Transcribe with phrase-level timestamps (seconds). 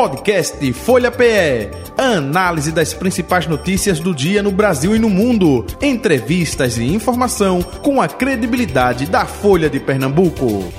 [0.00, 1.68] podcast Folha PE.
[1.98, 5.66] Análise das principais notícias do dia no Brasil e no mundo.
[5.82, 10.72] Entrevistas e informação com a credibilidade da Folha de Pernambuco.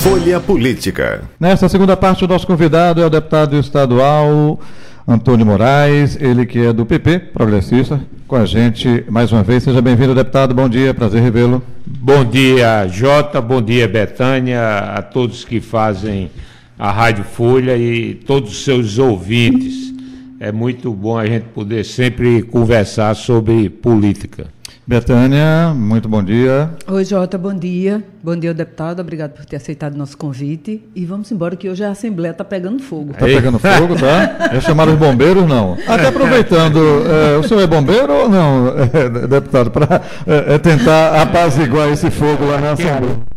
[0.00, 1.24] Folha Política.
[1.38, 4.58] Nesta segunda parte, o nosso convidado é o deputado estadual
[5.06, 8.00] Antônio Moraes, ele que é do PP, progressista,
[8.32, 9.62] com a gente mais uma vez.
[9.62, 10.54] Seja bem-vindo, deputado.
[10.54, 11.62] Bom dia, prazer revê-lo.
[11.84, 13.42] Bom dia, Jota.
[13.42, 16.30] Bom dia, Betânia, a todos que fazem
[16.78, 19.92] a Rádio Folha e todos os seus ouvintes.
[20.40, 24.46] É muito bom a gente poder sempre conversar sobre política.
[24.84, 26.70] Betânia, muito bom dia.
[26.88, 28.02] Oi, Jota, bom dia.
[28.20, 28.98] Bom dia, deputado.
[28.98, 30.82] Obrigado por ter aceitado o nosso convite.
[30.92, 33.12] E vamos embora, que hoje a Assembleia está pegando fogo.
[33.12, 34.50] Está pegando fogo, tá?
[34.52, 35.78] É chamar os bombeiros, não.
[35.86, 41.22] Até aproveitando, é, o senhor é bombeiro ou não, é, deputado, para é, é, tentar
[41.22, 43.31] apaziguar esse fogo lá na Assembleia?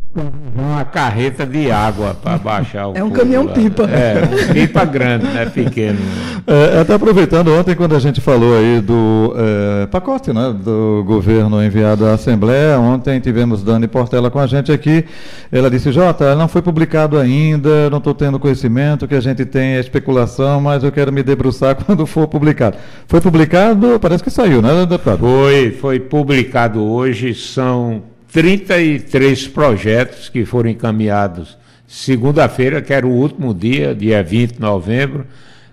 [0.55, 3.83] Uma carreta de água para baixar o É um caminhão-pipa.
[3.83, 5.99] É, um pipa grande, não é pequeno.
[6.47, 11.61] É, até aproveitando, ontem quando a gente falou aí do é, pacote né, do governo
[11.61, 15.03] enviado à Assembleia, ontem tivemos Dani Portela com a gente aqui,
[15.51, 19.75] ela disse, Jota, não foi publicado ainda, não estou tendo conhecimento, que a gente tem
[19.75, 22.77] a especulação, mas eu quero me debruçar quando for publicado.
[23.05, 25.19] Foi publicado, parece que saiu, né, deputado?
[25.19, 33.53] Foi, foi publicado hoje, são 33 projetos que foram encaminhados segunda-feira, que era o último
[33.53, 35.25] dia, dia 20 de novembro,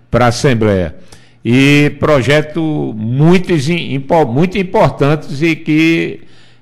[0.09, 0.95] para a Assembleia.
[1.43, 2.63] E projetos
[2.95, 3.51] muito,
[4.29, 6.21] muito importantes e que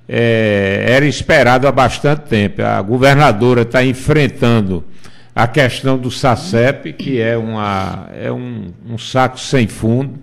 [0.09, 2.63] é, era esperado há bastante tempo.
[2.63, 4.83] A governadora está enfrentando
[5.35, 10.15] a questão do SACEP, que é, uma, é um, um saco sem fundo,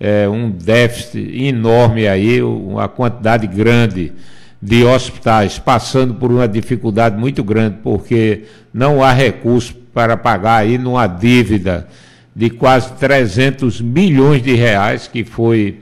[0.00, 4.12] é um déficit enorme aí, uma quantidade grande
[4.62, 10.78] de hospitais passando por uma dificuldade muito grande, porque não há recurso para pagar aí
[10.78, 11.88] numa dívida
[12.34, 15.80] de quase 300 milhões de reais que foi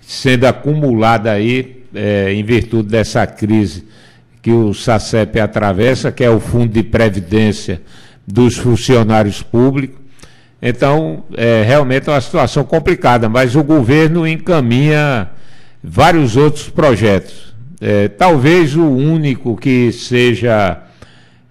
[0.00, 3.84] sendo acumulada aí é, em virtude dessa crise
[4.40, 7.82] que o SACEP atravessa, que é o Fundo de Previdência
[8.26, 9.98] dos Funcionários Públicos.
[10.62, 15.28] Então, é realmente é uma situação complicada, mas o governo encaminha
[15.82, 17.49] vários outros projetos
[17.80, 20.82] é, talvez o único que seja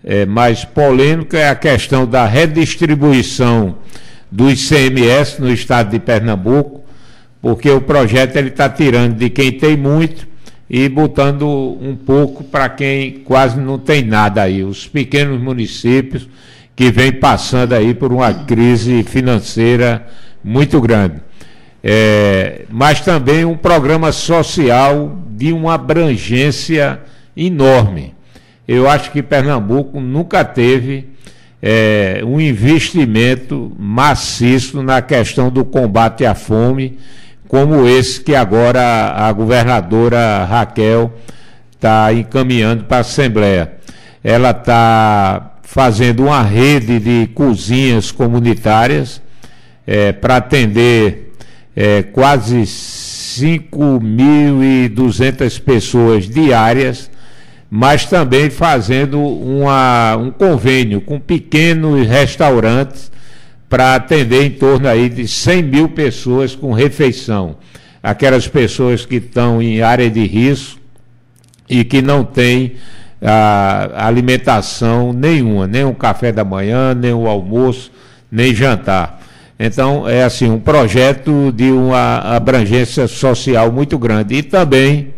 [0.04, 3.78] é, mais polêmico é a questão da redistribuição
[4.32, 6.84] do ICMS no estado de Pernambuco,
[7.42, 10.28] porque o projeto ele está tirando de quem tem muito
[10.70, 11.48] e botando
[11.82, 16.30] um pouco para quem quase não tem nada aí, os pequenos municípios
[16.76, 20.06] que vêm passando aí por uma crise financeira
[20.44, 21.16] muito grande.
[21.84, 27.00] É, mas também um programa social de uma abrangência
[27.36, 28.14] enorme.
[28.68, 31.08] Eu acho que Pernambuco nunca teve
[31.62, 36.98] é, um investimento maciço na questão do combate à fome,
[37.48, 41.12] como esse que agora a governadora Raquel
[41.72, 43.74] está encaminhando para a Assembleia.
[44.24, 49.22] Ela está fazendo uma rede de cozinhas comunitárias
[49.88, 51.29] é, para atender
[51.82, 57.10] é, quase 5.200 pessoas diárias,
[57.72, 63.10] mas também fazendo uma, um convênio com pequenos restaurantes
[63.70, 67.56] para atender em torno aí de 100 mil pessoas com refeição.
[68.04, 70.82] Aquelas pessoas que estão em área de risco
[71.70, 72.74] e que não têm
[73.22, 77.90] a, alimentação nenhuma, nem o café da manhã, nem o almoço,
[78.30, 79.19] nem jantar.
[79.60, 84.36] Então, é assim, um projeto de uma abrangência social muito grande.
[84.36, 85.14] E também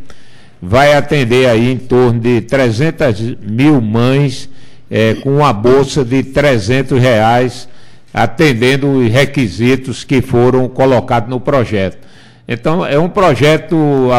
[0.59, 4.49] vai atender aí em torno de 300 mil mães
[4.89, 7.69] é, com uma bolsa de 300 reais,
[8.11, 11.99] atendendo os requisitos que foram colocados no projeto.
[12.47, 13.77] Então, é um projeto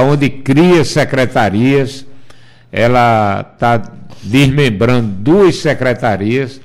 [0.09, 2.07] onde cria secretarias,
[2.71, 3.83] ela está
[4.23, 6.61] desmembrando duas secretarias,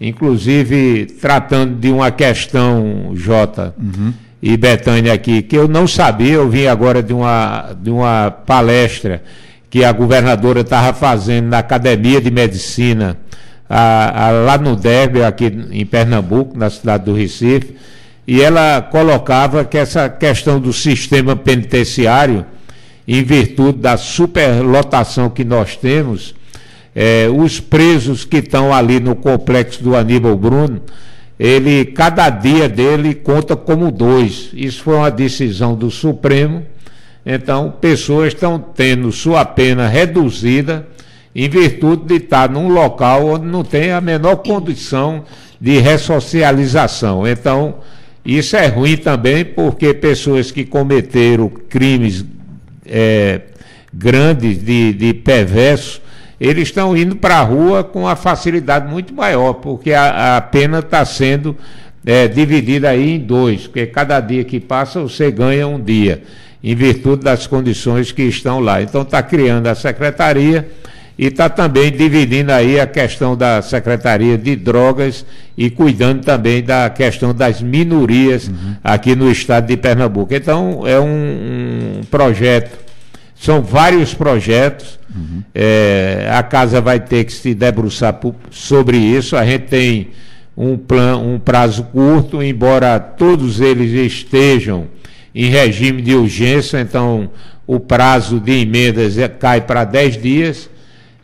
[0.00, 4.12] inclusive tratando de uma questão, Jota uhum.
[4.40, 9.22] e Betânia aqui, que eu não sabia, eu vim agora de uma, de uma palestra
[9.70, 13.18] que a governadora estava fazendo na Academia de Medicina,
[13.68, 17.76] a, a, lá no Derby, aqui em Pernambuco, na cidade do Recife,
[18.26, 22.46] e ela colocava que essa questão do sistema penitenciário,
[23.06, 26.34] em virtude da superlotação que nós temos,
[27.00, 30.82] é, os presos que estão ali no complexo do Aníbal Bruno,
[31.38, 34.50] ele, cada dia dele conta como dois.
[34.52, 36.64] Isso foi uma decisão do Supremo.
[37.24, 40.88] Então, pessoas estão tendo sua pena reduzida
[41.32, 45.22] em virtude de estar num local onde não tem a menor condição
[45.60, 47.24] de ressocialização.
[47.28, 47.76] Então,
[48.26, 52.24] isso é ruim também porque pessoas que cometeram crimes
[52.84, 53.42] é,
[53.94, 56.07] grandes de, de perverso,
[56.40, 60.78] eles estão indo para a rua com uma facilidade muito maior, porque a, a pena
[60.78, 61.56] está sendo
[62.06, 66.22] é, dividida aí em dois, porque cada dia que passa você ganha um dia,
[66.62, 68.80] em virtude das condições que estão lá.
[68.82, 70.68] Então está criando a secretaria
[71.18, 75.26] e está também dividindo aí a questão da Secretaria de Drogas
[75.56, 78.76] e cuidando também da questão das minorias uhum.
[78.84, 80.32] aqui no estado de Pernambuco.
[80.32, 82.78] Então, é um, um projeto,
[83.40, 85.42] são vários projetos, uhum.
[85.54, 88.18] é, a casa vai ter que se debruçar
[88.50, 90.08] sobre isso, a gente tem
[90.56, 94.88] um, plan, um prazo curto, embora todos eles estejam
[95.32, 97.30] em regime de urgência, então
[97.64, 100.70] o prazo de emendas é, cai para 10 dias,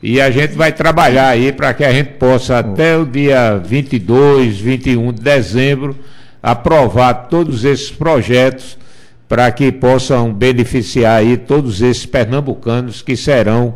[0.00, 4.58] e a gente vai trabalhar aí para que a gente possa, até o dia 22,
[4.58, 5.98] 21 de dezembro,
[6.42, 8.76] aprovar todos esses projetos
[9.28, 13.74] para que possam beneficiar aí todos esses pernambucanos que serão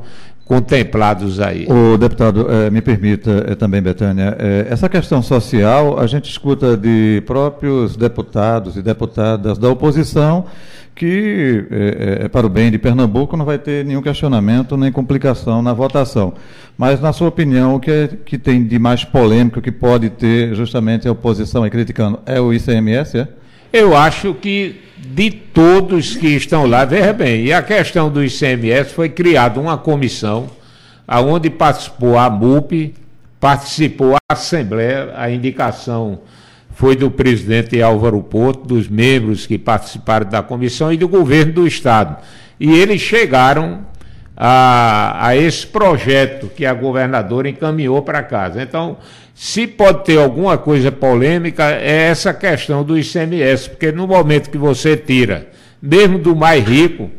[0.48, 1.66] contemplados aí.
[1.68, 6.74] O deputado, eh, me permita eh, também, Betânia, eh, essa questão social, a gente escuta
[6.74, 10.46] de próprios deputados e deputadas da oposição
[10.94, 11.64] que
[12.32, 16.34] para o bem de Pernambuco não vai ter nenhum questionamento nem complicação na votação.
[16.76, 20.56] Mas, na sua opinião, o que, é, que tem de mais polêmico que pode ter
[20.56, 23.28] justamente a oposição aí criticando é o ICMS, é?
[23.72, 28.94] Eu acho que de todos que estão lá, veja bem, e a questão do ICMS
[28.94, 30.48] foi criada uma comissão
[31.06, 32.94] aonde participou a MUP,
[33.40, 36.20] participou a Assembleia, a indicação
[36.70, 41.66] foi do presidente Álvaro Porto, dos membros que participaram da comissão e do governo do
[41.66, 42.16] Estado.
[42.60, 43.80] E eles chegaram
[44.36, 48.62] a, a esse projeto que a governadora encaminhou para casa.
[48.62, 48.96] Então,
[49.38, 54.58] se pode ter alguma coisa polêmica, é essa questão do ICMS, porque no momento que
[54.58, 55.48] você tira,
[55.80, 57.10] mesmo do mais rico,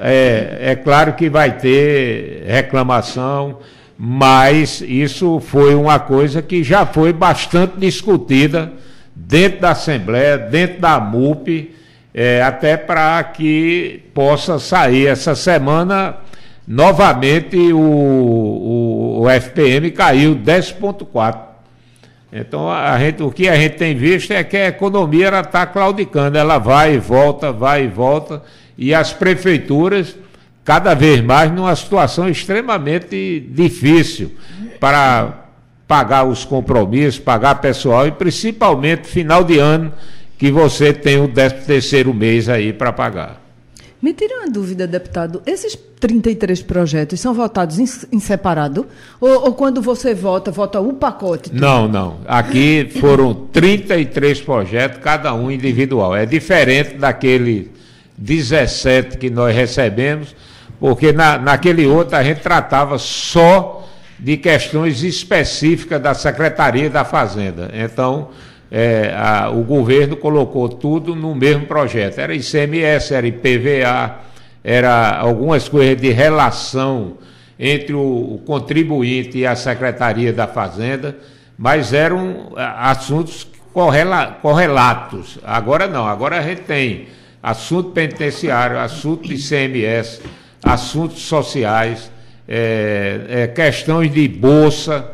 [0.00, 3.58] é, é claro que vai ter reclamação
[3.96, 8.72] mas isso foi uma coisa que já foi bastante discutida
[9.14, 11.72] dentro da Assembleia, dentro da MUP,
[12.12, 16.16] é, até para que possa sair essa semana.
[16.66, 21.38] Novamente o, o, o FPM caiu 10,4.
[22.32, 26.36] Então a gente, o que a gente tem visto é que a economia está claudicando,
[26.36, 28.42] ela vai e volta, vai e volta,
[28.76, 30.16] e as prefeituras
[30.64, 34.32] cada vez mais numa situação extremamente difícil
[34.80, 35.44] para
[35.86, 39.92] pagar os compromissos, pagar pessoal e principalmente final de ano
[40.38, 43.43] que você tem o 13 terceiro mês aí para pagar.
[44.04, 45.40] Me tira uma dúvida, deputado.
[45.46, 48.86] Esses 33 projetos são votados em, em separado?
[49.18, 51.48] Ou, ou, quando você vota, vota o pacote?
[51.48, 51.58] Tudo?
[51.58, 52.18] Não, não.
[52.28, 56.14] Aqui foram 33 projetos, cada um individual.
[56.14, 57.70] É diferente daquele
[58.18, 60.36] 17 que nós recebemos,
[60.78, 67.70] porque na, naquele outro a gente tratava só de questões específicas da Secretaria da Fazenda.
[67.72, 68.28] Então,
[68.70, 72.18] é, a, o governo colocou tudo no mesmo projeto.
[72.18, 74.16] Era ICMS, era IPVA,
[74.62, 77.18] era algumas coisas de relação
[77.58, 81.16] entre o, o contribuinte e a Secretaria da Fazenda,
[81.56, 85.38] mas eram assuntos correla, correlatos.
[85.44, 87.08] Agora não, agora a gente tem
[87.42, 90.20] assunto penitenciário, assunto de ICMS,
[90.62, 92.10] assuntos sociais,
[92.48, 95.13] é, é, questões de bolsa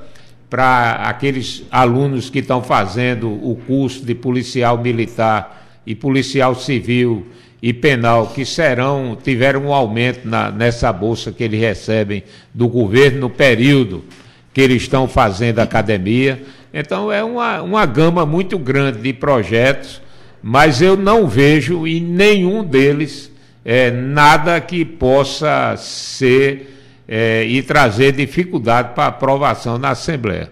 [0.50, 7.26] para aqueles alunos que estão fazendo o curso de policial militar e policial civil
[7.62, 13.20] e penal, que serão, tiveram um aumento na, nessa bolsa que eles recebem do governo
[13.20, 14.04] no período
[14.52, 16.42] que eles estão fazendo academia.
[16.74, 20.02] Então é uma, uma gama muito grande de projetos,
[20.42, 23.30] mas eu não vejo em nenhum deles
[23.64, 26.79] é, nada que possa ser
[27.10, 30.48] é, e trazer dificuldade para aprovação na Assembleia.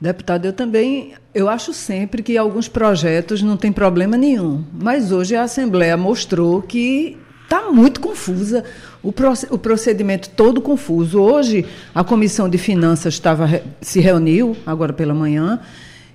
[0.00, 5.36] Deputado, eu também, eu acho sempre que alguns projetos não tem problema nenhum, mas hoje
[5.36, 8.64] a Assembleia mostrou que está muito confusa,
[9.02, 11.20] o, procedimento todo confuso.
[11.20, 11.64] Hoje
[11.94, 15.60] a Comissão de Finanças estava, se reuniu, agora pela manhã,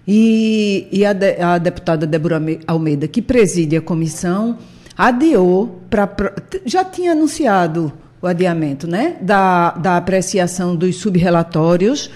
[0.07, 4.57] e, e a, de, a deputada Débora Almeida, que preside a comissão,
[4.97, 6.33] adiou para.
[6.65, 7.91] Já tinha anunciado
[8.25, 12.09] o adiamento né, da, da apreciação dos subrelatórios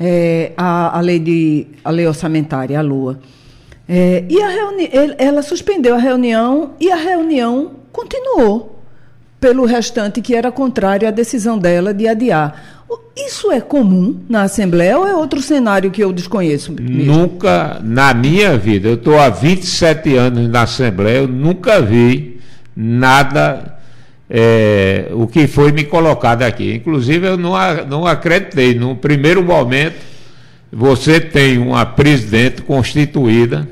[0.00, 3.20] é, a, a, lei de, a lei orçamentária, a LUA.
[3.88, 8.80] É, e a reuni ela suspendeu a reunião e a reunião continuou.
[9.38, 12.84] pelo restante que era contrário à decisão dela de adiar.
[13.14, 16.72] Isso é comum na Assembleia ou é outro cenário que eu desconheço?
[16.72, 17.12] Mesmo?
[17.12, 22.40] Nunca, na minha vida, eu estou há 27 anos na Assembleia, eu nunca vi
[22.74, 23.73] nada
[24.28, 26.72] é, o que foi me colocado aqui.
[26.74, 27.54] Inclusive, eu não,
[27.88, 28.74] não acreditei.
[28.74, 29.96] No primeiro momento,
[30.72, 33.68] você tem uma presidente constituída,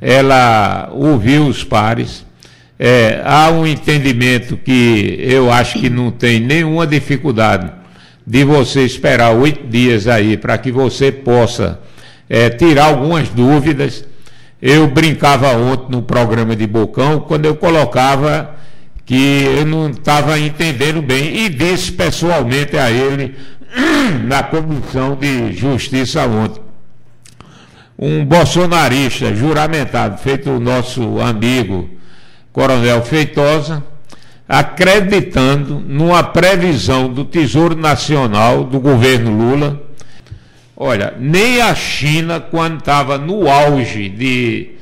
[0.00, 2.26] ela ouviu os pares,
[2.78, 7.70] é, há um entendimento que eu acho que não tem nenhuma dificuldade
[8.26, 11.78] de você esperar oito dias aí para que você possa
[12.28, 14.04] é, tirar algumas dúvidas.
[14.60, 18.53] Eu brincava ontem no programa de Bocão, quando eu colocava
[19.04, 23.34] que eu não estava entendendo bem e disse pessoalmente a ele
[24.24, 26.62] na comissão de justiça ontem.
[27.98, 31.88] Um bolsonarista juramentado, feito o nosso amigo
[32.52, 33.84] Coronel Feitosa,
[34.48, 39.82] acreditando numa previsão do Tesouro Nacional do governo Lula.
[40.76, 44.73] Olha, nem a China, quando estava no auge de,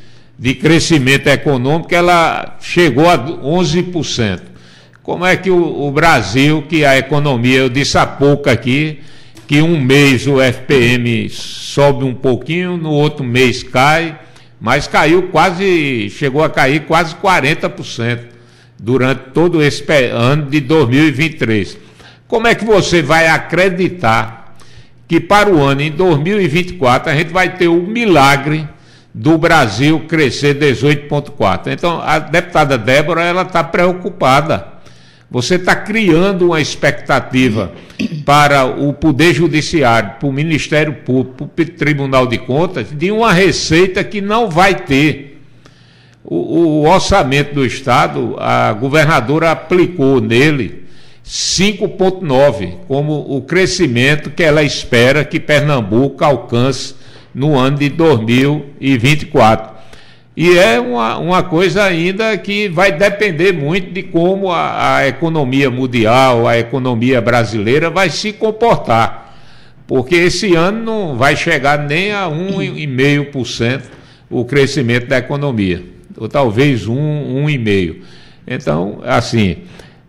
[0.42, 4.40] de crescimento econômico, ela chegou a 11%.
[5.00, 8.98] Como é que o, o Brasil, que a economia, eu disse há pouco aqui,
[9.46, 14.18] que um mês o FPM sobe um pouquinho, no outro mês cai,
[14.60, 18.22] mas caiu quase, chegou a cair quase 40%
[18.76, 21.78] durante todo esse ano de 2023.
[22.26, 24.56] Como é que você vai acreditar
[25.06, 28.66] que para o ano em 2024 a gente vai ter o milagre
[29.14, 31.72] do Brasil crescer 18,4?
[31.72, 34.72] Então a deputada Débora ela está preocupada.
[35.30, 37.72] Você está criando uma expectativa
[38.24, 43.32] para o Poder Judiciário, para o Ministério Público, para o Tribunal de Contas, de uma
[43.32, 45.40] receita que não vai ter.
[46.22, 50.82] O, o orçamento do Estado, a governadora aplicou nele
[51.24, 56.94] 5,9 como o crescimento que ela espera que Pernambuco alcance
[57.34, 59.72] no ano de 2024.
[60.36, 65.70] E é uma, uma coisa ainda que vai depender muito de como a, a economia
[65.70, 69.36] mundial, a economia brasileira vai se comportar.
[69.86, 73.82] Porque esse ano não vai chegar nem a 1,5%
[74.30, 78.02] o crescimento da economia ou talvez um, um e meio.
[78.46, 79.58] Então, assim,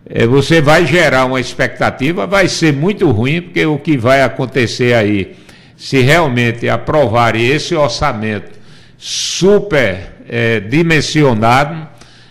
[0.08, 4.94] é, você vai gerar uma expectativa, vai ser muito ruim, porque o que vai acontecer
[4.94, 5.34] aí,
[5.76, 8.58] se realmente aprovarem esse orçamento
[8.96, 11.88] super é, dimensionado,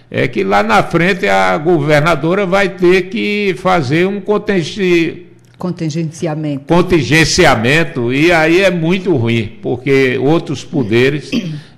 [0.10, 6.66] é que lá na frente a governadora vai ter que fazer um contingenciamento.
[6.66, 11.32] Contingenciamento, e aí é muito ruim, porque outros poderes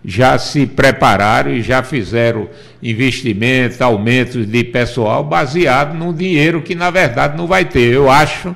[0.03, 2.49] já se prepararam e já fizeram
[2.81, 7.93] investimentos, aumentos de pessoal baseado num dinheiro que na verdade não vai ter.
[7.93, 8.55] Eu acho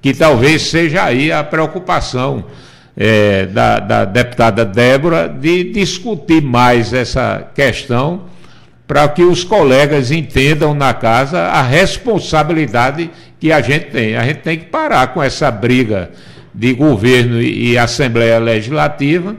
[0.00, 2.44] que talvez seja aí a preocupação
[2.96, 8.24] é, da, da deputada Débora de discutir mais essa questão
[8.86, 14.16] para que os colegas entendam na casa a responsabilidade que a gente tem.
[14.16, 16.10] A gente tem que parar com essa briga
[16.52, 19.36] de governo e Assembleia Legislativa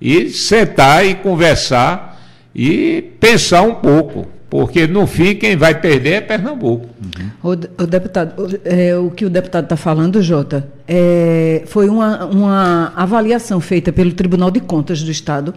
[0.00, 2.20] e sentar e conversar
[2.54, 6.88] e pensar um pouco, porque no fim quem vai perder é Pernambuco.
[7.02, 7.30] Uhum.
[7.42, 12.24] O, o, deputado, o, é, o que o deputado está falando, Jota, é, foi uma,
[12.24, 15.54] uma avaliação feita pelo Tribunal de Contas do Estado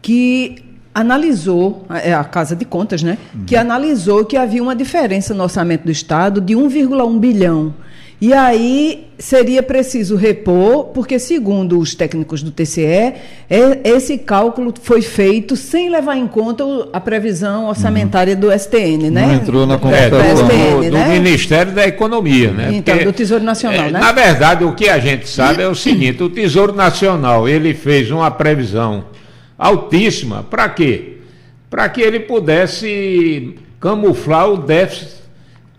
[0.00, 3.18] que analisou, é a Casa de Contas, né?
[3.34, 3.44] Uhum.
[3.44, 7.74] Que analisou que havia uma diferença no orçamento do Estado de 1,1 bilhão
[8.22, 13.16] e aí seria preciso repor, porque, segundo os técnicos do TCE, é,
[13.82, 16.62] esse cálculo foi feito sem levar em conta
[16.92, 19.26] a previsão orçamentária do STN, né?
[19.26, 20.20] Não entrou na computação.
[20.20, 21.04] É, do, STN, do, né?
[21.04, 22.70] do, Ministério da Economia, né?
[22.72, 23.98] Então, porque, do Tesouro Nacional, é, né?
[23.98, 28.08] Na verdade, o que a gente sabe é o seguinte: o Tesouro Nacional ele fez
[28.12, 29.06] uma previsão
[29.58, 30.44] altíssima.
[30.48, 31.16] Para quê?
[31.68, 35.21] Para que ele pudesse camuflar o déficit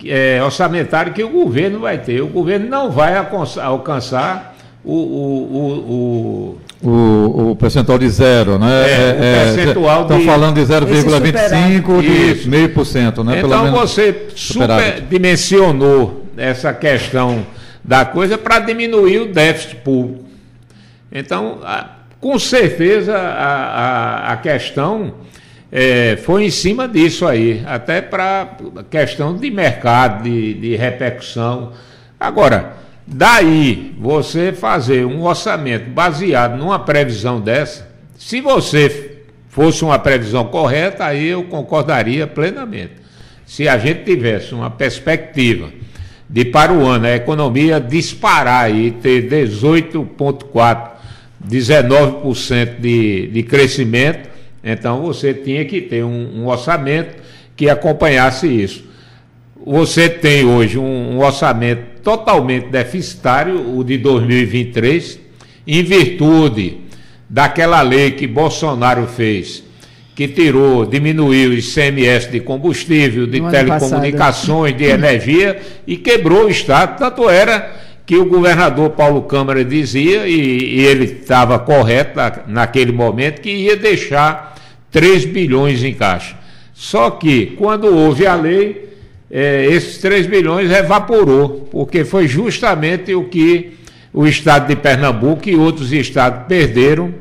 [0.06, 2.22] é, orçamentário que o governo vai ter.
[2.22, 8.84] O governo não vai alcançar o, o, o, o, o percentual de zero, né?
[8.86, 13.40] É, é, é percentual Estão falando de 0,25 de meio por cento, né?
[13.40, 17.46] Então você superdimensionou essa questão
[17.84, 20.24] da coisa para diminuir o déficit público.
[21.12, 21.60] Então,
[22.20, 25.14] com certeza a, a, a questão
[25.76, 28.58] é, foi em cima disso aí, até para
[28.92, 31.74] questão de mercado, de, de repercussão.
[32.20, 32.74] Agora,
[33.08, 39.18] daí você fazer um orçamento baseado numa previsão dessa, se você
[39.50, 42.94] fosse uma previsão correta, aí eu concordaria plenamente.
[43.44, 45.72] Se a gente tivesse uma perspectiva
[46.30, 50.92] de para o ano a economia disparar e ter 18,4%,
[51.44, 54.33] 19% de, de crescimento,
[54.64, 57.22] então você tinha que ter um, um orçamento
[57.56, 58.86] que acompanhasse isso.
[59.66, 65.20] Você tem hoje um, um orçamento totalmente deficitário, o de 2023,
[65.66, 66.80] em virtude
[67.30, 69.64] daquela lei que Bolsonaro fez,
[70.16, 77.00] que tirou, diminuiu o ICMS de combustível, de telecomunicações, de energia e quebrou o Estado.
[77.00, 77.74] Tanto era
[78.06, 83.50] que o governador Paulo Câmara dizia, e, e ele estava correto na, naquele momento, que
[83.50, 84.53] ia deixar
[84.94, 86.38] 3 bilhões em caixa.
[86.74, 88.90] Só que, quando houve a lei,
[89.30, 93.74] é, esses 3 bilhões evaporou, porque foi justamente o que
[94.14, 97.14] o estado de Pernambuco e outros estados perderam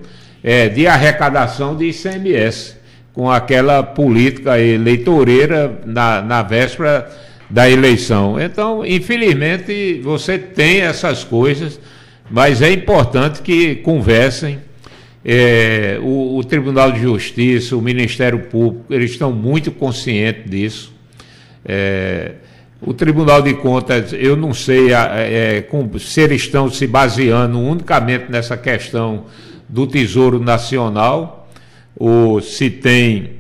[0.45, 2.77] é, de arrecadação de ICMS,
[3.15, 7.11] com aquela política eleitoreira na, na véspera
[7.49, 8.41] da eleição.
[8.41, 11.81] Então, infelizmente, você tem essas coisas,
[12.31, 14.59] mas é importante que conversem.
[15.25, 20.93] É, o, o, Tribunal de Justiça, o Ministério Público, eles estão muito conscientes disso.
[21.65, 22.33] É,
[22.81, 25.65] o Tribunal de Contas, eu não sei é,
[26.01, 29.27] se eles estão se baseando unicamente nessa questão
[29.69, 31.49] do Tesouro Nacional
[31.97, 33.31] ou se tem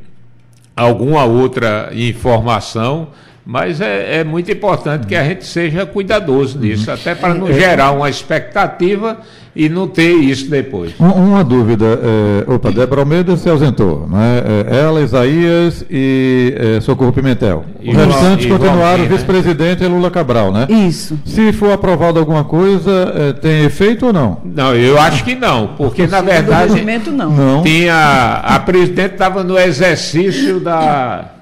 [0.76, 3.08] alguma outra informação,
[3.44, 6.94] mas é, é muito importante que a gente seja cuidadoso nisso, uhum.
[6.94, 9.18] até para não é, gerar uma expectativa
[9.54, 10.94] e não ter isso depois.
[10.98, 14.42] Uma dúvida, é, opa, Débora Almeida se ausentou, né?
[14.70, 17.64] É, ela, Isaías e é, Socorro Pimentel.
[17.84, 20.66] Os restantes continuaram, vice-presidente é Lula Cabral, né?
[20.70, 21.18] Isso.
[21.26, 24.40] Se for aprovado alguma coisa, é, tem efeito ou não?
[24.44, 27.30] Não, eu acho que não, porque na verdade não.
[27.30, 27.62] não.
[27.62, 31.41] tinha a presidente estava no exercício da,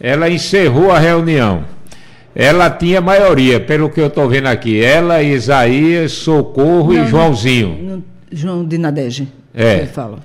[0.00, 1.64] ela encerrou a reunião
[2.34, 4.82] ela tinha maioria, pelo que eu estou vendo aqui.
[4.82, 7.78] Ela, Isaías, Socorro não, e Joãozinho.
[7.82, 9.28] Não, João de Nadege.
[9.54, 9.86] É.
[9.86, 10.18] Fala.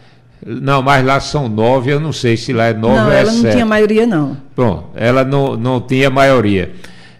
[0.46, 3.22] Não, mas lá são nove, eu não sei se lá é nove não, ou é
[3.22, 4.38] ela não tinha maioria, não.
[4.56, 6.72] Bom, ela não, não tinha maioria.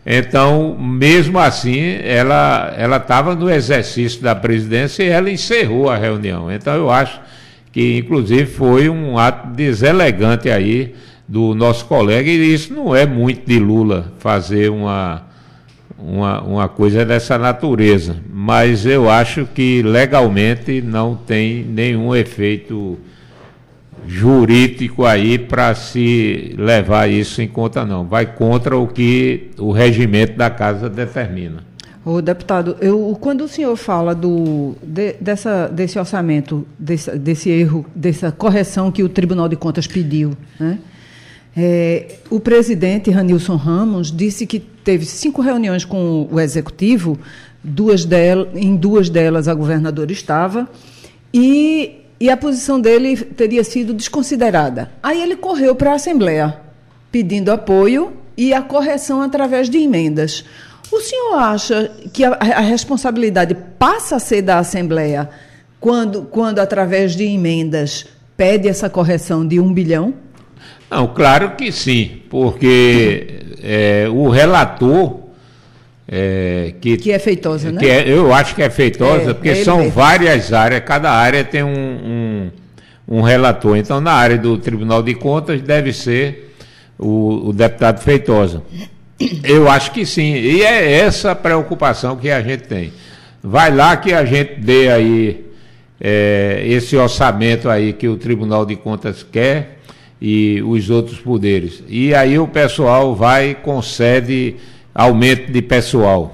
[0.06, 6.52] Então, mesmo assim, ela estava no exercício da presidência e ela encerrou a reunião.
[6.52, 7.20] Então, eu acho
[7.72, 10.94] que, inclusive, foi um ato deselegante aí
[11.28, 15.24] do nosso colega, e isso não é muito de Lula fazer uma,
[15.98, 22.98] uma, uma coisa dessa natureza, mas eu acho que legalmente não tem nenhum efeito
[24.08, 28.06] jurídico aí para se levar isso em conta, não.
[28.06, 31.64] Vai contra o que o regimento da casa determina.
[32.06, 37.84] O deputado, eu, quando o senhor fala do, de, dessa, desse orçamento, desse, desse erro,
[37.96, 40.78] dessa correção que o Tribunal de Contas pediu, né?
[41.58, 47.18] É, o presidente Ranilson Ramos disse que teve cinco reuniões com o executivo,
[47.64, 50.70] duas delas, em duas delas a governadora estava,
[51.34, 54.92] e, e a posição dele teria sido desconsiderada.
[55.02, 56.58] Aí ele correu para a Assembleia,
[57.12, 60.44] pedindo apoio e a correção através de emendas.
[60.92, 65.30] O senhor acha que a, a responsabilidade passa a ser da Assembleia
[65.80, 70.25] quando, quando, através de emendas, pede essa correção de um bilhão?
[70.90, 73.28] Não, claro que sim, porque
[73.64, 75.26] é, o relator.
[76.08, 77.84] É, que, que é feitosa, né?
[77.84, 82.52] É, eu acho que é feitosa, é, porque são várias áreas, cada área tem um,
[83.08, 83.76] um, um, relator.
[83.76, 86.54] Então, na área do Tribunal de Contas, deve ser
[86.98, 88.62] o, o deputado Feitosa.
[89.44, 92.94] Eu acho que sim, e é essa a preocupação que a gente tem.
[93.42, 95.46] Vai lá que a gente dê aí
[96.00, 99.75] é, esse orçamento aí que o Tribunal de Contas quer
[100.22, 101.84] e os outros poderes.
[101.88, 104.56] E aí o pessoal vai concede
[104.94, 106.34] aumento de pessoal.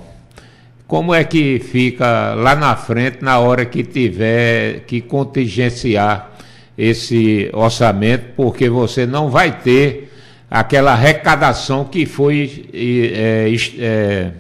[0.88, 6.32] Como é que fica lá na frente na hora que tiver que contingenciar
[6.78, 10.12] esse orçamento, porque você não vai ter
[10.50, 14.32] aquela arrecadação que foi é, é,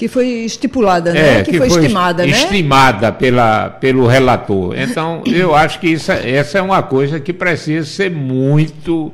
[0.00, 1.40] que foi estipulada, né?
[1.40, 2.30] É, que, que, foi, foi estimada, né?
[2.30, 4.74] Estimada pela, pelo relator.
[4.74, 9.12] Então, eu acho que isso, essa é uma coisa que precisa ser muito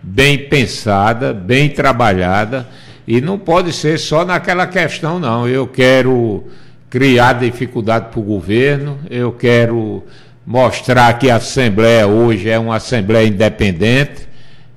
[0.00, 2.68] bem pensada, bem trabalhada,
[3.04, 5.48] e não pode ser só naquela questão, não.
[5.48, 6.44] Eu quero
[6.88, 10.04] criar dificuldade para o governo, eu quero
[10.46, 14.28] mostrar que a Assembleia hoje é uma Assembleia independente.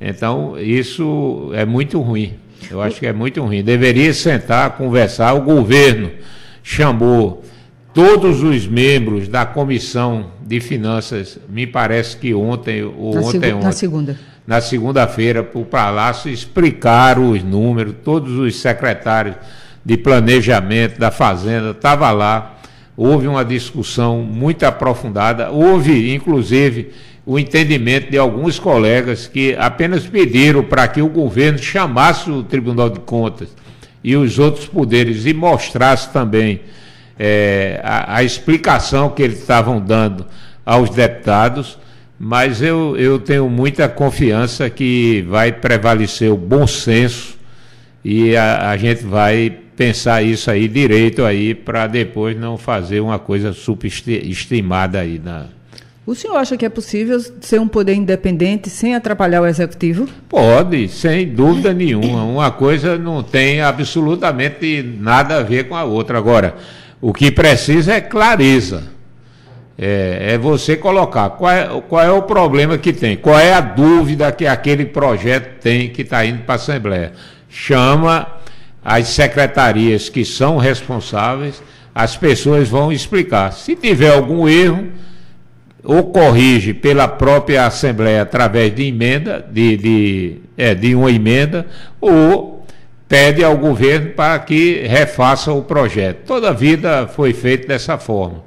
[0.02, 2.34] Então, isso é muito ruim.
[2.69, 3.63] Eu acho que é muito ruim.
[3.63, 5.34] Deveria sentar, conversar.
[5.34, 6.12] O governo
[6.63, 7.43] chamou
[7.93, 13.63] todos os membros da comissão de finanças, me parece que ontem ou na ontem, ontem.
[13.63, 14.19] Na segunda.
[14.45, 19.36] na segunda-feira para o Palácio explicar os números, todos os secretários
[19.84, 22.58] de planejamento da Fazenda estavam lá.
[22.95, 26.91] Houve uma discussão muito aprofundada, houve, inclusive,
[27.32, 32.89] o entendimento de alguns colegas que apenas pediram para que o governo chamasse o Tribunal
[32.89, 33.48] de Contas
[34.04, 36.60] e os outros poderes e mostrasse também
[37.17, 40.26] é, a, a, explicação que eles estavam dando
[40.65, 41.80] aos deputados,
[42.20, 47.38] mas eu, eu tenho muita confiança que vai prevalecer o bom senso
[48.04, 53.17] e a, a gente vai pensar isso aí direito aí para depois não fazer uma
[53.17, 55.46] coisa superestimada aí na
[56.12, 60.10] o senhor acha que é possível ser um poder independente sem atrapalhar o executivo?
[60.28, 62.24] Pode, sem dúvida nenhuma.
[62.24, 66.17] Uma coisa não tem absolutamente nada a ver com a outra.
[66.17, 66.56] Agora,
[67.00, 68.84] o que precisa é clareza.
[69.78, 73.62] É, é você colocar qual é, qual é o problema que tem, qual é a
[73.62, 77.13] dúvida que aquele projeto tem que está indo para a Assembleia.
[77.50, 78.28] Chama
[78.84, 81.63] as secretarias que são responsáveis,
[81.95, 83.54] as pessoas vão explicar.
[83.54, 84.89] Se tiver algum erro,
[85.84, 91.65] ou corrige pela própria Assembleia através de emenda, de, de, é, de uma emenda,
[92.00, 92.65] ou
[93.08, 96.26] pede ao governo para que refaça o projeto.
[96.26, 98.44] Toda a vida foi feito dessa forma.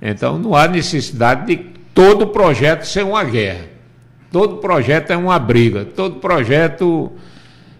[0.00, 1.56] Então não há necessidade de
[1.94, 3.72] todo projeto ser uma guerra.
[4.30, 5.84] Todo projeto é uma briga.
[5.84, 7.12] Todo projeto.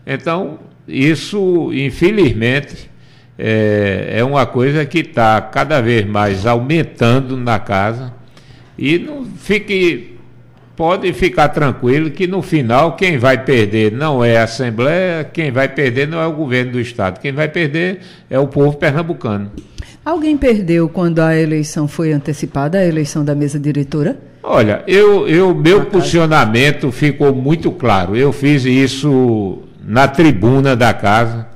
[0.06, 2.90] Então, isso, infelizmente,
[3.38, 8.12] é, é uma coisa que está cada vez mais aumentando na casa
[8.78, 10.16] e não fique,
[10.76, 15.68] pode ficar tranquilo que no final quem vai perder não é a Assembleia, quem vai
[15.68, 19.50] perder não é o governo do Estado, quem vai perder é o povo pernambucano.
[20.04, 24.18] Alguém perdeu quando a eleição foi antecipada, a eleição da mesa diretora?
[24.42, 28.16] Olha, eu, eu meu posicionamento ficou muito claro.
[28.16, 31.51] Eu fiz isso na tribuna da casa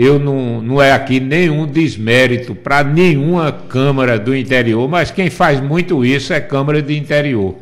[0.00, 5.60] eu não, não é aqui nenhum desmérito para nenhuma Câmara do interior, mas quem faz
[5.60, 7.56] muito isso é Câmara de Interior,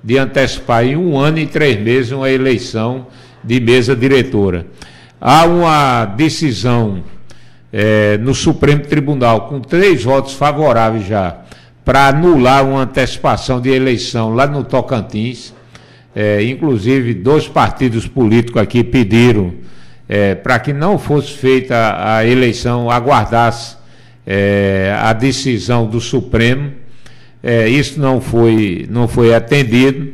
[0.00, 3.08] de antecipar em um ano e três meses uma eleição
[3.42, 4.64] de mesa diretora.
[5.20, 7.02] Há uma decisão
[7.72, 11.38] é, no Supremo Tribunal, com três votos favoráveis já,
[11.84, 15.52] para anular uma antecipação de eleição lá no Tocantins.
[16.14, 19.61] É, inclusive, dois partidos políticos aqui pediram
[20.08, 23.76] é, para que não fosse feita a eleição, aguardasse
[24.26, 26.72] é, a decisão do Supremo.
[27.42, 30.12] É, isso não foi, não foi atendido,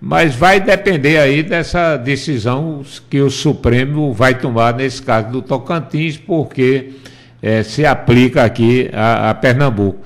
[0.00, 6.16] mas vai depender aí dessa decisão que o Supremo vai tomar nesse caso do Tocantins,
[6.16, 6.90] porque
[7.40, 10.00] é, se aplica aqui a, a Pernambuco.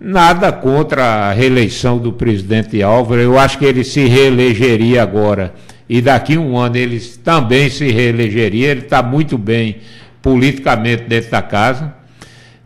[0.00, 5.52] Nada contra a reeleição do presidente Álvaro, eu acho que ele se reelegeria agora
[5.88, 8.68] e daqui a um ano ele também se reelegeria.
[8.68, 9.76] Ele está muito bem
[10.22, 11.94] politicamente dentro da casa.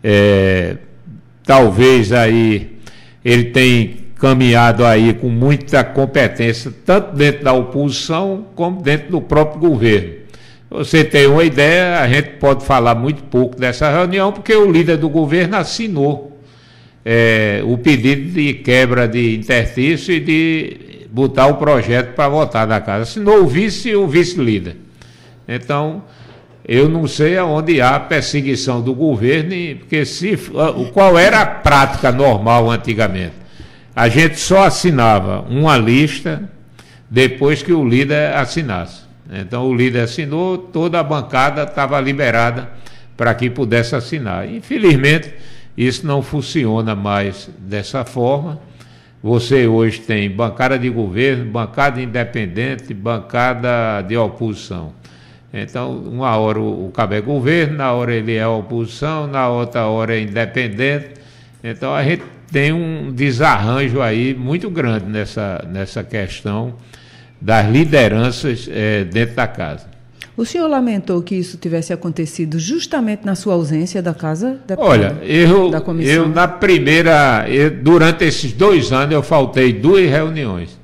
[0.02, 0.76] É,
[1.44, 2.78] talvez aí
[3.24, 9.60] ele tenha caminhado aí com muita competência, tanto dentro da oposição como dentro do próprio
[9.60, 10.18] governo.
[10.70, 14.98] Você tem uma ideia, a gente pode falar muito pouco dessa reunião, porque o líder
[14.98, 16.38] do governo assinou
[17.04, 22.80] é, o pedido de quebra de interstício e de botar o projeto para votar na
[22.80, 23.04] casa.
[23.04, 24.76] Se não o vice, o vice-líder.
[25.46, 26.02] Então,
[26.66, 30.38] eu não sei aonde há perseguição do governo, porque se,
[30.92, 33.32] qual era a prática normal antigamente?
[33.96, 36.48] A gente só assinava uma lista
[37.10, 39.00] depois que o líder assinasse.
[39.30, 42.70] Então o líder assinou, toda a bancada estava liberada
[43.16, 44.48] para que pudesse assinar.
[44.48, 45.32] Infelizmente,
[45.76, 48.60] isso não funciona mais dessa forma.
[49.22, 54.92] Você hoje tem bancada de governo, bancada independente, bancada de oposição.
[55.52, 60.14] Então, uma hora o, cabo é governo, na hora ele é oposição, na outra hora
[60.14, 61.10] é independente.
[61.64, 66.74] Então, a gente tem um desarranjo aí muito grande nessa, nessa questão
[67.40, 69.97] das lideranças é, dentro da casa.
[70.38, 74.60] O senhor lamentou que isso tivesse acontecido justamente na sua ausência da casa?
[74.76, 76.14] Olha, eu, da comissão.
[76.14, 80.78] eu na primeira, eu, durante esses dois anos eu faltei duas reuniões.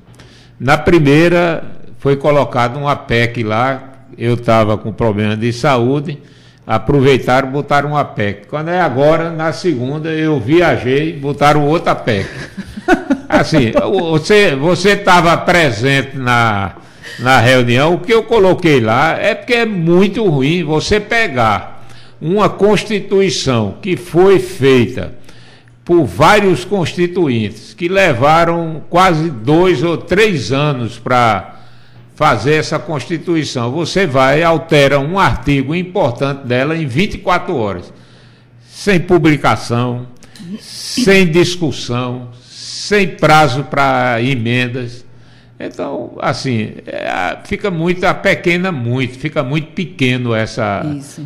[0.59, 1.63] Na primeira
[1.99, 6.19] foi colocado uma PEC lá, eu estava com problema de saúde,
[6.67, 8.47] aproveitaram, botaram uma PEC.
[8.49, 12.27] Quando é agora, na segunda, eu viajei, botaram outra PEC.
[13.29, 13.71] Assim,
[14.59, 16.75] você estava presente na
[17.19, 21.87] na reunião, o que eu coloquei lá é porque é muito ruim você pegar
[22.21, 25.13] uma Constituição que foi feita
[25.85, 31.59] por vários constituintes, que levaram quase dois ou três anos para
[32.15, 33.71] fazer essa Constituição.
[33.71, 37.93] Você vai, altera um artigo importante dela em 24 horas,
[38.67, 40.07] sem publicação,
[40.59, 45.04] sem discussão, sem prazo para emendas.
[45.59, 50.85] Então, assim, é, fica muito, a pequena muito, fica muito pequeno essa,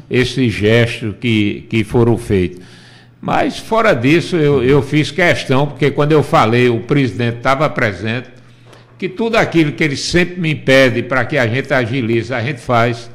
[0.09, 2.63] esse gesto que, que foram feitos.
[3.19, 8.29] Mas, fora disso, eu, eu fiz questão, porque quando eu falei, o presidente estava presente,
[8.99, 12.59] que tudo aquilo que ele sempre me pede para que a gente agilize, a gente
[12.59, 13.09] faz.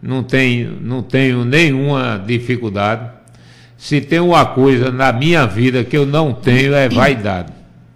[0.00, 3.10] Não, tem, não tenho nenhuma dificuldade.
[3.78, 7.53] Se tem uma coisa na minha vida que eu não tenho, é vaidade.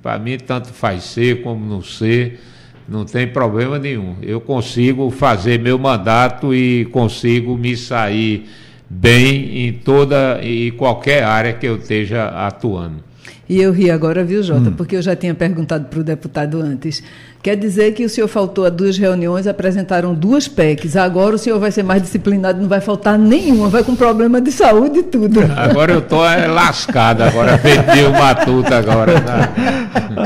[0.09, 2.40] Para mim, tanto faz ser como não ser,
[2.88, 4.16] não tem problema nenhum.
[4.23, 8.49] Eu consigo fazer meu mandato e consigo me sair
[8.88, 13.05] bem em toda e qualquer área que eu esteja atuando.
[13.47, 14.71] E eu ri agora, viu, Jota?
[14.71, 14.73] Hum.
[14.79, 17.03] Porque eu já tinha perguntado para o deputado antes.
[17.40, 20.96] Quer dizer que o senhor faltou a duas reuniões, apresentaram duas PECs.
[20.96, 24.51] Agora o senhor vai ser mais disciplinado, não vai faltar nenhuma, vai com problema de
[24.51, 25.40] saúde e tudo.
[25.57, 29.20] Agora eu estou é, lascado, agora perdi o matuto agora.
[29.20, 29.48] Tá?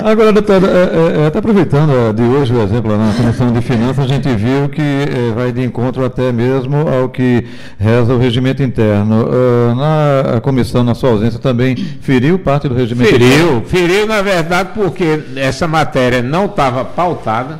[0.04, 4.04] Agora, doutor, é, é, é, até aproveitando de hoje o exemplo na Comissão de Finanças,
[4.04, 7.44] a gente viu que é, vai de encontro até mesmo ao que
[7.78, 9.26] reza o regimento interno.
[9.26, 13.62] Uh, na comissão, na sua ausência, também feriu parte do regimento feriu, interno?
[13.66, 17.58] Feriu, feriu, na verdade, porque essa matéria não estava pautada,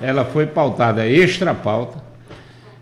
[0.00, 1.98] ela foi pautada extra pauta.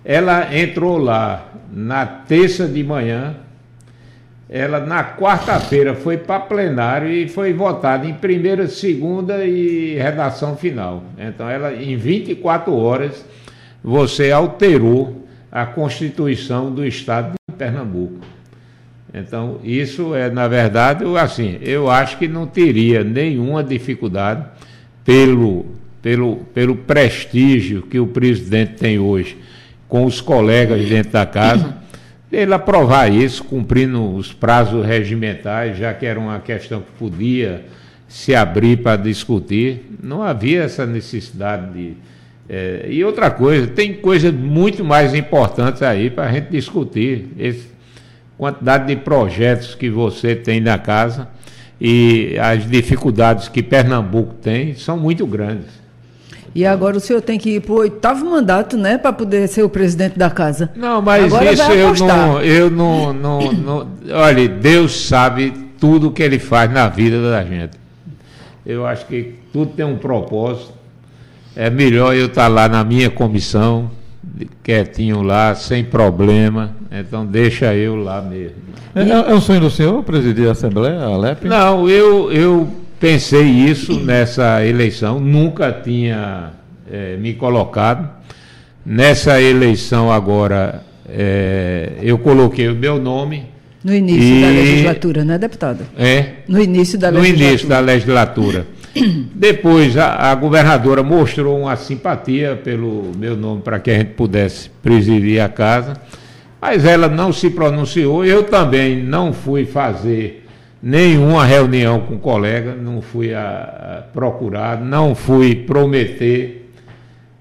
[0.05, 3.37] Ela entrou lá na terça de manhã,
[4.47, 11.05] ela na quarta-feira foi para plenário e foi votada em primeira, segunda e redação final.
[11.17, 13.25] Então, ela em 24 horas
[13.83, 18.19] você alterou a Constituição do Estado de Pernambuco.
[19.15, 24.45] Então, isso é, na verdade, assim, eu acho que não teria nenhuma dificuldade
[25.05, 29.39] pelo pelo, pelo prestígio que o presidente tem hoje
[29.89, 31.77] com os colegas dentro da casa,
[32.33, 37.65] ele aprovar isso, cumprindo os prazos regimentais, já que era uma questão que podia
[38.09, 41.93] se abrir para discutir, não havia essa necessidade de.
[42.49, 47.29] É, e outra coisa, tem coisas muito mais importantes aí para a gente discutir.
[47.39, 47.71] Esse,
[48.39, 51.29] quantidade de projetos que você tem na casa
[51.81, 55.82] e as dificuldades que Pernambuco tem são muito grandes.
[56.55, 59.63] E agora o senhor tem que ir para o oitavo mandato, né, para poder ser
[59.63, 60.71] o presidente da casa.
[60.77, 63.89] Não, mas agora isso eu não, eu não, não, não.
[64.11, 67.81] Olha, Deus sabe tudo o que Ele faz na vida da gente.
[68.65, 70.73] Eu acho que tudo tem um propósito.
[71.57, 73.91] É melhor eu estar lá na minha comissão,
[74.63, 76.77] quietinho lá, sem problema.
[76.91, 78.57] Então deixa eu lá mesmo.
[78.95, 81.47] É, é, é um sonho do senhor presidir a Assembleia, a Alep?
[81.47, 82.69] Não, eu, eu
[83.03, 86.51] Pensei isso nessa eleição, nunca tinha
[86.89, 88.09] é, me colocado.
[88.87, 93.47] Nessa eleição agora, é, eu coloquei o meu nome.
[93.83, 94.41] No início e...
[94.41, 95.85] da legislatura, né, deputado?
[95.99, 96.27] É.
[96.47, 97.39] No início da legislatura.
[97.39, 98.67] No início da legislatura.
[99.35, 104.71] Depois, a, a, governadora mostrou uma simpatia pelo meu nome para que a gente pudesse
[104.81, 105.95] presidir a casa,
[106.61, 108.25] mas ela não se pronunciou.
[108.25, 110.42] Eu também não fui fazer
[110.83, 116.71] nenhuma reunião com colega, não fui a, a procurar, não fui prometer,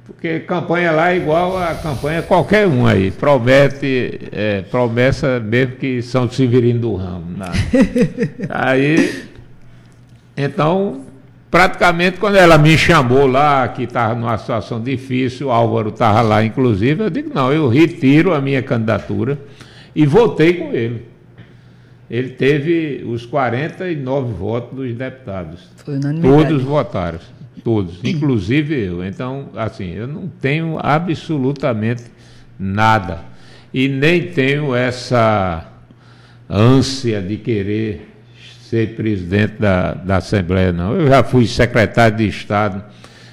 [0.05, 6.01] porque campanha lá é igual a campanha qualquer um aí, promete, é, promessa mesmo que
[6.03, 7.37] São Severino do Ramo.
[7.37, 7.47] Né?
[8.47, 9.23] aí,
[10.37, 11.01] então,
[11.49, 16.43] praticamente quando ela me chamou lá, que estava numa situação difícil, o Álvaro estava lá
[16.43, 19.39] inclusive, eu digo, não, eu retiro a minha candidatura
[19.95, 21.10] e votei com ele
[22.11, 25.61] ele teve os 49 votos dos deputados.
[25.77, 27.19] Foi Todos votaram,
[27.63, 29.01] todos, inclusive eu.
[29.01, 32.03] Então, assim, eu não tenho absolutamente
[32.59, 33.21] nada.
[33.73, 35.65] E nem tenho essa
[36.49, 38.09] ânsia de querer
[38.63, 40.93] ser presidente da, da Assembleia, não.
[40.93, 42.83] Eu já fui secretário de Estado,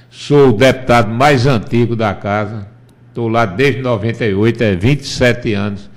[0.09, 2.69] sou o deputado mais antigo da casa,
[3.09, 5.91] estou lá desde 98, é 27 anos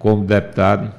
[0.00, 0.97] como deputado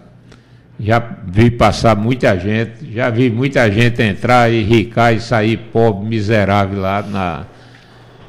[0.79, 6.07] já vi passar muita gente, já vi muita gente entrar e ricar e sair pobre,
[6.07, 7.45] miserável lá na.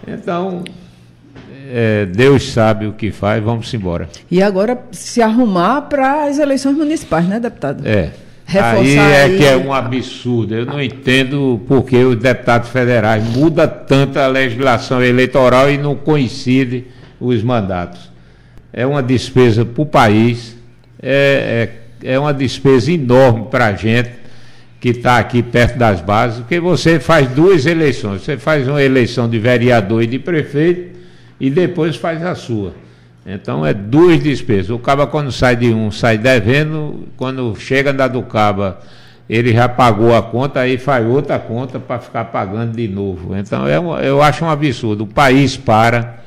[0.07, 0.65] Então,
[1.73, 4.09] é, Deus sabe o que faz, vamos embora.
[4.29, 7.87] E agora se arrumar para as eleições municipais, né, deputado?
[7.87, 8.11] É.
[8.45, 9.39] Reforçar aí é aí...
[9.39, 10.53] que é um absurdo.
[10.53, 15.95] Eu não entendo por que os deputados federais muda tanto a legislação eleitoral e não
[15.95, 16.87] coincide
[17.21, 18.11] os mandatos.
[18.73, 20.57] É uma despesa para o país,
[21.01, 24.11] é, é é uma despesa enorme para a gente
[24.81, 28.23] que está aqui perto das bases, porque você faz duas eleições.
[28.23, 30.99] Você faz uma eleição de vereador e de prefeito
[31.39, 32.73] e depois faz a sua.
[33.27, 34.71] Então é duas despesas.
[34.71, 38.81] O caba quando sai de um, sai devendo, quando chega na do caba,
[39.29, 43.37] ele já pagou a conta, aí faz outra conta para ficar pagando de novo.
[43.37, 45.05] Então é um, eu acho um absurdo.
[45.05, 46.21] O país para.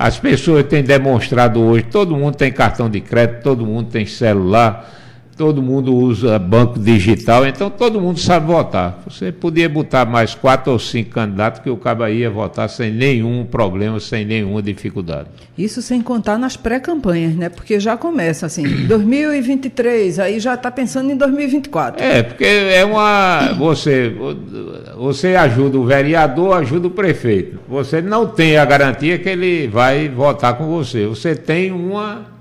[0.00, 4.97] As pessoas têm demonstrado hoje, todo mundo tem cartão de crédito, todo mundo tem celular
[5.38, 9.00] todo mundo usa banco digital, então todo mundo sabe votar.
[9.08, 13.46] Você podia botar mais quatro ou cinco candidatos que o cabo ia votar sem nenhum
[13.46, 15.28] problema, sem nenhuma dificuldade.
[15.56, 17.48] Isso sem contar nas pré-campanhas, né?
[17.48, 22.02] Porque já começa assim, 2023, aí já está pensando em 2024.
[22.02, 23.54] É, porque é uma.
[23.58, 24.12] Você,
[24.96, 27.60] você ajuda o vereador, ajuda o prefeito.
[27.68, 31.06] Você não tem a garantia que ele vai votar com você.
[31.06, 32.37] Você tem uma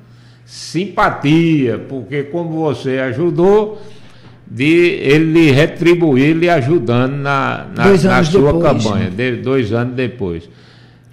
[0.48, 3.82] simpatia, porque como você ajudou,
[4.50, 4.64] de
[5.02, 10.50] ele retribuir lhe ajudando na, na, na sua depois, campanha, de, dois anos depois.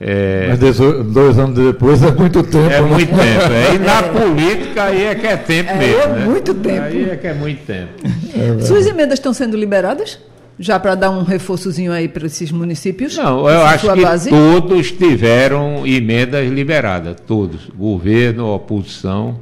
[0.00, 0.78] É, Mas
[1.12, 2.70] dois anos depois é muito tempo.
[2.70, 2.88] É né?
[2.88, 3.52] muito tempo.
[3.52, 3.74] É.
[3.74, 6.02] E na política aí é que é tempo é, mesmo.
[6.02, 6.24] É né?
[6.26, 6.82] muito tempo.
[6.82, 7.92] Aí é que é muito tempo.
[8.36, 10.18] É Suas emendas estão sendo liberadas?
[10.58, 13.16] Já para dar um reforçozinho aí para esses municípios?
[13.16, 14.30] Não, eu acho que base?
[14.30, 17.68] todos tiveram emendas liberadas, todos.
[17.76, 19.40] Governo, oposição,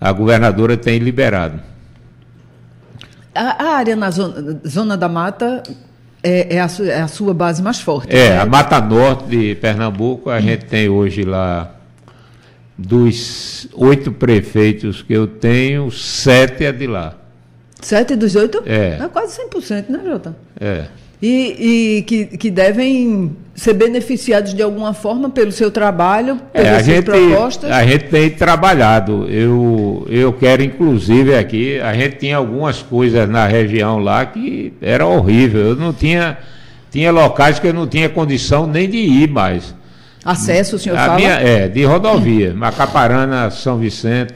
[0.00, 1.60] a governadora tem liberado.
[3.34, 5.62] A, a área na zona, zona da mata
[6.22, 8.14] é, é, a, é, a, sua base mais forte.
[8.14, 8.38] É, né?
[8.40, 10.40] a Mata Norte de Pernambuco, a hum.
[10.40, 11.70] gente tem hoje lá,
[12.76, 17.14] dos oito prefeitos que eu tenho, sete é de lá.
[17.80, 18.62] Sete dos oito?
[18.66, 18.98] É.
[19.00, 20.36] É quase 100%, né, Jota?
[20.60, 20.84] É.
[21.20, 26.76] E, e que, que devem ser beneficiados de alguma forma pelo seu trabalho, pelas é,
[26.76, 27.70] a gente, propostas?
[27.70, 29.26] A gente tem trabalhado.
[29.30, 35.06] Eu, eu quero, inclusive, aqui, a gente tinha algumas coisas na região lá que era
[35.06, 35.60] horrível.
[35.68, 36.36] Eu não tinha.
[36.90, 39.74] Tinha locais que eu não tinha condição nem de ir mais.
[40.24, 41.16] Acesso, o senhor a fala?
[41.16, 42.54] Minha, é, de rodovia.
[42.54, 44.34] Macaparana, São Vicente,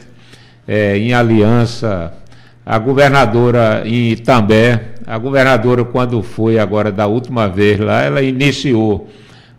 [0.67, 2.13] é, em Aliança,
[2.65, 9.09] a governadora em Itambé, a governadora, quando foi agora da última vez lá, ela iniciou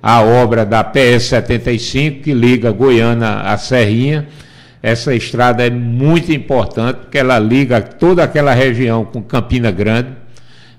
[0.02, 4.28] a obra da PS 75, que liga Goiânia à Serrinha.
[4.82, 10.10] Essa estrada é muito importante, porque ela liga toda aquela região com Campina Grande.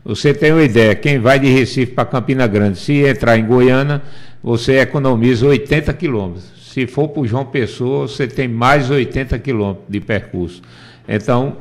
[0.04, 4.02] Você tem uma ideia, quem vai de Recife para Campina Grande, se entrar em Goiânia,
[4.42, 6.44] você economiza 80 quilômetros.
[6.72, 10.62] Se for para João Pessoa, você tem mais 80 quilômetros de percurso.
[11.06, 11.58] Então,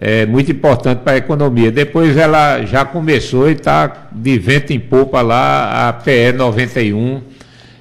[0.00, 1.70] é muito importante para a economia.
[1.70, 7.20] Depois ela já começou e está de vento em popa lá a PE 91,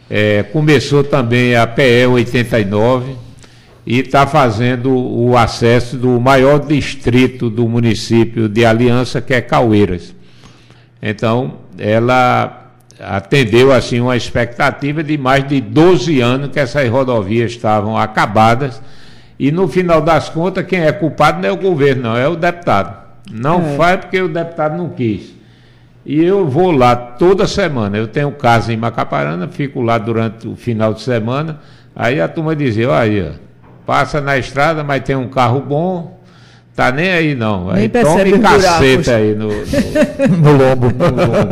[0.10, 3.15] é, começou também a PE 89
[3.86, 10.13] e está fazendo o acesso do maior distrito do município de Aliança, que é Caueiras.
[11.01, 17.97] Então, ela atendeu assim uma expectativa de mais de 12 anos que essas rodovias estavam
[17.97, 18.82] acabadas
[19.39, 22.36] e no final das contas, quem é culpado não é o governo, não, é o
[22.36, 22.99] deputado.
[23.32, 23.78] Não é.
[23.78, 25.34] faz porque o deputado não quis.
[26.06, 27.97] E eu vou lá toda semana.
[27.97, 31.60] Eu tenho casa em Macaparana, fico lá durante o final de semana.
[31.95, 33.36] Aí a turma dizia, olha,
[33.86, 36.19] passa na estrada, mas tem um carro bom,
[36.75, 37.69] tá nem aí não.
[37.69, 39.54] Aí nem tome caceta aí no, no,
[40.38, 40.88] no lombo.
[40.91, 41.47] No lombo?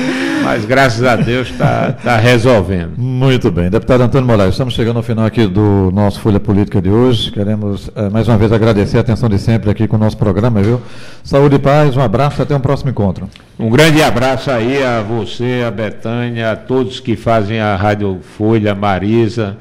[0.50, 2.98] Mas graças a Deus está tá resolvendo.
[2.98, 3.70] Muito bem.
[3.70, 7.30] Deputado Antônio Moraes, estamos chegando ao final aqui do nosso Folha Política de hoje.
[7.30, 10.60] Queremos eh, mais uma vez agradecer a atenção de sempre aqui com o nosso programa,
[10.60, 10.82] viu?
[11.22, 13.30] Saúde e paz, um abraço, até um próximo encontro.
[13.56, 18.74] Um grande abraço aí a você, a Betânia, a todos que fazem a Rádio Folha,
[18.74, 19.56] Marisa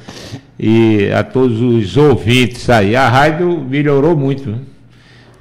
[0.60, 2.96] e a todos os ouvintes aí.
[2.96, 4.50] A rádio melhorou muito.
[4.50, 4.58] Né?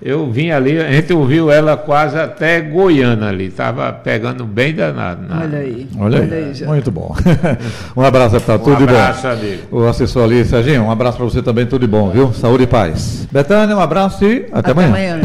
[0.00, 5.26] Eu vim ali, a gente ouviu ela quase até Goiânia ali, estava pegando bem danado.
[5.26, 5.40] Na...
[5.40, 5.88] Olha aí.
[5.98, 7.16] Olha, Olha aí, muito bom.
[7.96, 8.92] um abraço, deputado, um tudo de bom.
[8.92, 9.62] Um abraço, amigo.
[9.72, 12.32] O assessor ali, Serginho, um abraço para você também, tudo de bom, viu?
[12.32, 13.26] Saúde e paz.
[13.32, 14.88] Betânia, um abraço e até, até amanhã.
[14.88, 15.20] amanhã.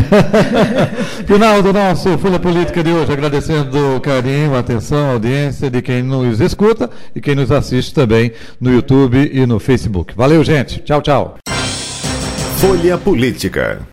[1.27, 5.83] Final do nosso Folha Política de hoje, agradecendo o carinho, a atenção, a audiência de
[5.83, 10.15] quem nos escuta e quem nos assiste também no YouTube e no Facebook.
[10.15, 10.79] Valeu, gente.
[10.79, 11.35] Tchau, tchau.
[12.57, 13.92] Folha Política.